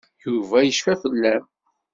[0.25, 1.43] Yuba yecfa fell-am.